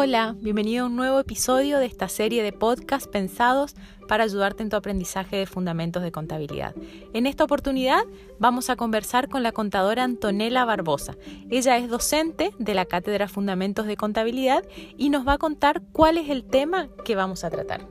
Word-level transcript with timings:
Hola, 0.00 0.36
bienvenido 0.38 0.84
a 0.84 0.86
un 0.86 0.94
nuevo 0.94 1.18
episodio 1.18 1.80
de 1.80 1.86
esta 1.86 2.08
serie 2.08 2.44
de 2.44 2.52
podcasts 2.52 3.08
pensados 3.08 3.74
para 4.06 4.22
ayudarte 4.22 4.62
en 4.62 4.70
tu 4.70 4.76
aprendizaje 4.76 5.34
de 5.34 5.46
fundamentos 5.46 6.04
de 6.04 6.12
contabilidad. 6.12 6.72
En 7.14 7.26
esta 7.26 7.42
oportunidad 7.42 8.04
vamos 8.38 8.70
a 8.70 8.76
conversar 8.76 9.28
con 9.28 9.42
la 9.42 9.50
contadora 9.50 10.04
Antonella 10.04 10.64
Barbosa. 10.64 11.16
Ella 11.50 11.78
es 11.78 11.88
docente 11.88 12.52
de 12.60 12.74
la 12.74 12.84
Cátedra 12.84 13.26
Fundamentos 13.26 13.86
de 13.86 13.96
Contabilidad 13.96 14.62
y 14.96 15.10
nos 15.10 15.26
va 15.26 15.32
a 15.32 15.38
contar 15.38 15.82
cuál 15.90 16.16
es 16.16 16.30
el 16.30 16.44
tema 16.44 16.88
que 17.04 17.16
vamos 17.16 17.42
a 17.42 17.50
tratar. 17.50 17.88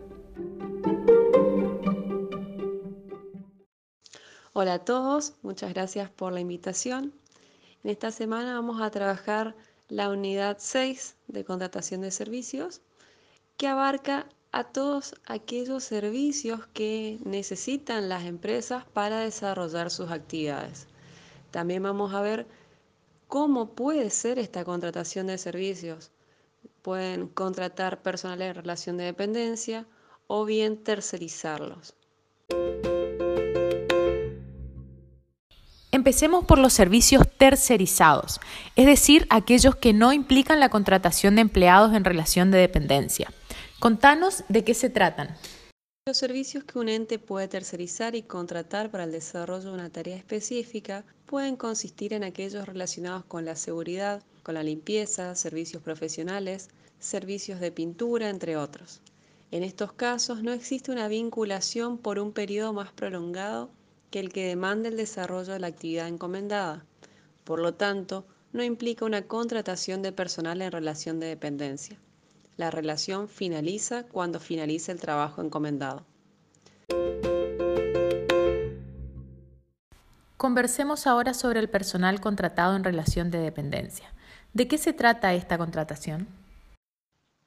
Hola 4.54 4.76
a 4.76 4.80
todos, 4.80 5.34
muchas 5.42 5.74
gracias 5.74 6.10
por 6.10 6.32
la 6.32 6.40
invitación. 6.40 7.12
En 7.84 7.92
esta 7.92 8.12
semana 8.12 8.54
vamos 8.54 8.80
a 8.80 8.92
trabajar 8.92 9.56
la 9.90 10.10
unidad 10.10 10.58
6 10.60 11.16
de 11.28 11.46
contratación 11.46 12.02
de 12.02 12.12
servicios, 12.12 12.82
que 13.58 13.68
abarca 13.68 14.28
a 14.52 14.64
todos 14.64 15.16
aquellos 15.26 15.84
servicios 15.84 16.68
que 16.74 17.20
necesitan 17.24 18.10
las 18.10 18.26
empresas 18.26 18.86
para 18.86 19.20
desarrollar 19.22 19.92
sus 19.92 20.10
actividades. 20.12 20.88
También 21.52 21.84
vamos 21.84 22.14
a 22.14 22.22
ver 22.22 22.48
cómo 23.28 23.74
puede 23.74 24.10
ser 24.10 24.40
esta 24.40 24.64
contratación 24.64 25.28
de 25.28 25.38
servicios. 25.38 26.12
Pueden 26.82 27.28
contratar 27.28 28.02
personal 28.02 28.42
en 28.42 28.56
relación 28.56 28.98
de 28.98 29.06
dependencia 29.06 29.86
o 30.28 30.46
bien 30.46 30.84
tercerizarlos. 30.84 31.96
Empecemos 36.08 36.46
por 36.46 36.58
los 36.58 36.72
servicios 36.72 37.28
tercerizados, 37.38 38.40
es 38.78 38.86
decir, 38.86 39.28
aquellos 39.30 39.76
que 39.76 39.92
no 39.92 40.14
implican 40.14 40.62
la 40.62 40.70
contratación 40.70 41.36
de 41.36 41.42
empleados 41.42 41.94
en 41.94 42.06
relación 42.06 42.50
de 42.50 42.60
dependencia. 42.60 43.30
Contanos 43.82 44.46
de 44.48 44.64
qué 44.64 44.74
se 44.74 44.90
tratan. 44.90 45.36
Los 46.06 46.16
servicios 46.16 46.64
que 46.64 46.80
un 46.80 46.88
ente 46.88 47.20
puede 47.20 47.50
tercerizar 47.50 48.16
y 48.16 48.22
contratar 48.22 48.90
para 48.90 49.04
el 49.04 49.12
desarrollo 49.12 49.66
de 49.66 49.74
una 49.74 49.90
tarea 49.90 50.16
específica 50.16 51.04
pueden 51.26 51.58
consistir 51.58 52.14
en 52.14 52.24
aquellos 52.24 52.66
relacionados 52.66 53.26
con 53.26 53.44
la 53.44 53.58
seguridad, 53.58 54.24
con 54.44 54.56
la 54.56 54.64
limpieza, 54.64 55.36
servicios 55.36 55.84
profesionales, 55.84 56.70
servicios 57.00 57.60
de 57.60 57.74
pintura, 57.74 58.30
entre 58.30 58.56
otros. 58.56 59.02
En 59.52 59.62
estos 59.62 59.92
casos 59.92 60.42
no 60.42 60.54
existe 60.54 60.90
una 60.90 61.10
vinculación 61.10 61.98
por 61.98 62.18
un 62.18 62.32
periodo 62.32 62.72
más 62.72 62.94
prolongado 62.94 63.72
que 64.10 64.20
el 64.20 64.32
que 64.32 64.48
demanda 64.48 64.90
el 64.90 64.98
desarrollo 64.98 65.54
de 65.54 65.60
la 65.60 65.68
actividad 65.68 66.08
encomendada. 66.08 66.86
Por 67.44 67.60
lo 67.60 67.74
tanto, 67.74 68.26
no 68.54 68.64
implica 68.64 69.06
una 69.06 69.24
contratación 69.24 70.02
de 70.02 70.12
personal 70.12 70.62
en 70.62 70.72
relación 70.72 71.20
de 71.20 71.28
dependencia. 71.28 72.00
La 72.56 72.72
relación 72.72 73.28
finaliza 73.28 74.04
cuando 74.04 74.40
finalice 74.40 74.92
el 74.92 75.00
trabajo 75.00 75.42
encomendado. 75.42 76.06
Conversemos 80.38 81.08
ahora 81.08 81.34
sobre 81.34 81.60
el 81.60 81.70
personal 81.70 82.22
contratado 82.22 82.76
en 82.76 82.84
relación 82.84 83.32
de 83.32 83.40
dependencia. 83.40 84.14
¿De 84.54 84.68
qué 84.68 84.78
se 84.78 84.94
trata 84.94 85.34
esta 85.34 85.58
contratación? 85.58 86.28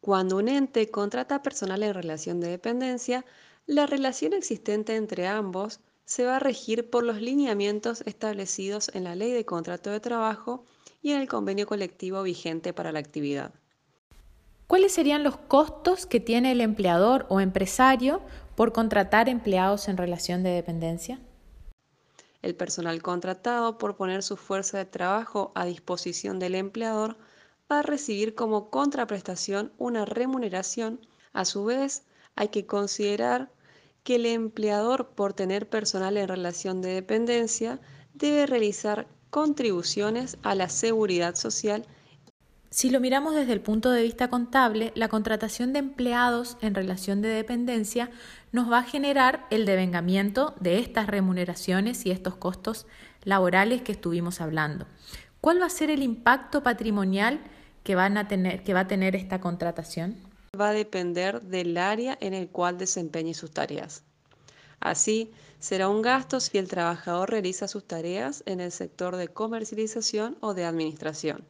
Cuando 0.00 0.36
un 0.36 0.48
ente 0.48 0.90
contrata 0.90 1.42
personal 1.42 1.82
en 1.82 1.94
relación 1.94 2.40
de 2.40 2.48
dependencia, 2.48 3.24
la 3.66 3.86
relación 3.86 4.32
existente 4.32 4.96
entre 4.96 5.28
ambos 5.28 5.80
se 6.04 6.24
va 6.24 6.36
a 6.36 6.40
regir 6.40 6.90
por 6.90 7.04
los 7.04 7.20
lineamientos 7.20 8.02
establecidos 8.06 8.90
en 8.94 9.04
la 9.04 9.14
Ley 9.14 9.32
de 9.32 9.44
Contrato 9.44 9.90
de 9.90 10.00
Trabajo 10.00 10.64
y 11.02 11.12
en 11.12 11.20
el 11.20 11.28
convenio 11.28 11.66
colectivo 11.66 12.22
vigente 12.22 12.72
para 12.72 12.92
la 12.92 12.98
actividad. 12.98 13.54
¿Cuáles 14.66 14.92
serían 14.92 15.24
los 15.24 15.36
costos 15.36 16.06
que 16.06 16.20
tiene 16.20 16.52
el 16.52 16.60
empleador 16.60 17.26
o 17.28 17.40
empresario 17.40 18.22
por 18.54 18.72
contratar 18.72 19.28
empleados 19.28 19.88
en 19.88 19.96
relación 19.96 20.42
de 20.42 20.50
dependencia? 20.50 21.18
El 22.42 22.54
personal 22.54 23.02
contratado 23.02 23.78
por 23.78 23.96
poner 23.96 24.22
su 24.22 24.36
fuerza 24.36 24.78
de 24.78 24.84
trabajo 24.84 25.52
a 25.54 25.64
disposición 25.64 26.38
del 26.38 26.54
empleador 26.54 27.18
va 27.70 27.80
a 27.80 27.82
recibir 27.82 28.34
como 28.34 28.70
contraprestación 28.70 29.72
una 29.76 30.04
remuneración. 30.04 31.06
A 31.32 31.44
su 31.44 31.64
vez, 31.64 32.04
hay 32.36 32.48
que 32.48 32.66
considerar 32.66 33.50
que 34.02 34.16
el 34.16 34.26
empleador, 34.26 35.10
por 35.10 35.32
tener 35.32 35.68
personal 35.68 36.16
en 36.16 36.28
relación 36.28 36.80
de 36.80 36.94
dependencia, 36.94 37.80
debe 38.14 38.46
realizar 38.46 39.06
contribuciones 39.30 40.36
a 40.42 40.54
la 40.54 40.68
seguridad 40.68 41.34
social. 41.34 41.86
Si 42.70 42.90
lo 42.90 43.00
miramos 43.00 43.34
desde 43.34 43.52
el 43.52 43.60
punto 43.60 43.90
de 43.90 44.02
vista 44.02 44.28
contable, 44.28 44.92
la 44.94 45.08
contratación 45.08 45.72
de 45.72 45.80
empleados 45.80 46.56
en 46.60 46.74
relación 46.74 47.20
de 47.20 47.28
dependencia 47.28 48.10
nos 48.52 48.70
va 48.70 48.78
a 48.78 48.84
generar 48.84 49.46
el 49.50 49.66
devengamiento 49.66 50.54
de 50.60 50.78
estas 50.78 51.06
remuneraciones 51.06 52.06
y 52.06 52.10
estos 52.10 52.36
costos 52.36 52.86
laborales 53.24 53.82
que 53.82 53.92
estuvimos 53.92 54.40
hablando. 54.40 54.86
¿Cuál 55.40 55.60
va 55.60 55.66
a 55.66 55.70
ser 55.70 55.90
el 55.90 56.02
impacto 56.02 56.62
patrimonial 56.62 57.40
que, 57.82 57.94
van 57.94 58.16
a 58.18 58.28
tener, 58.28 58.62
que 58.62 58.74
va 58.74 58.80
a 58.80 58.88
tener 58.88 59.16
esta 59.16 59.40
contratación? 59.40 60.29
Va 60.60 60.70
a 60.70 60.72
depender 60.72 61.40
del 61.42 61.76
área 61.76 62.18
en 62.20 62.34
el 62.34 62.50
cual 62.50 62.76
desempeñe 62.76 63.34
sus 63.34 63.50
tareas. 63.50 64.04
Así, 64.80 65.32
será 65.58 65.88
un 65.88 66.02
gasto 66.02 66.40
si 66.40 66.58
el 66.58 66.68
trabajador 66.68 67.30
realiza 67.30 67.68
sus 67.68 67.86
tareas 67.86 68.42
en 68.46 68.60
el 68.60 68.72
sector 68.72 69.16
de 69.16 69.28
comercialización 69.28 70.36
o 70.40 70.54
de 70.54 70.64
administración. 70.64 71.46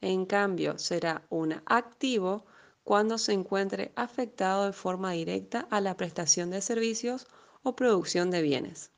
En 0.00 0.26
cambio, 0.26 0.78
será 0.78 1.22
un 1.30 1.60
activo 1.66 2.44
cuando 2.84 3.18
se 3.18 3.32
encuentre 3.32 3.92
afectado 3.96 4.66
de 4.66 4.72
forma 4.72 5.12
directa 5.12 5.66
a 5.70 5.80
la 5.80 5.96
prestación 5.96 6.50
de 6.50 6.60
servicios 6.60 7.26
o 7.62 7.74
producción 7.74 8.30
de 8.30 8.42
bienes. 8.42 8.90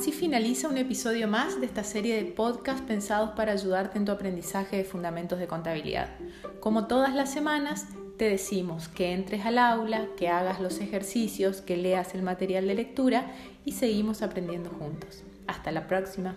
Así 0.00 0.12
finaliza 0.12 0.66
un 0.66 0.78
episodio 0.78 1.28
más 1.28 1.60
de 1.60 1.66
esta 1.66 1.84
serie 1.84 2.16
de 2.16 2.24
podcasts 2.24 2.80
pensados 2.80 3.32
para 3.36 3.52
ayudarte 3.52 3.98
en 3.98 4.06
tu 4.06 4.12
aprendizaje 4.12 4.78
de 4.78 4.84
fundamentos 4.84 5.38
de 5.38 5.46
contabilidad. 5.46 6.08
Como 6.58 6.86
todas 6.86 7.14
las 7.14 7.30
semanas, 7.30 7.86
te 8.16 8.24
decimos 8.24 8.88
que 8.88 9.12
entres 9.12 9.44
al 9.44 9.58
aula, 9.58 10.06
que 10.16 10.30
hagas 10.30 10.58
los 10.58 10.80
ejercicios, 10.80 11.60
que 11.60 11.76
leas 11.76 12.14
el 12.14 12.22
material 12.22 12.66
de 12.66 12.76
lectura 12.76 13.30
y 13.66 13.72
seguimos 13.72 14.22
aprendiendo 14.22 14.70
juntos. 14.70 15.22
Hasta 15.46 15.70
la 15.70 15.86
próxima. 15.86 16.34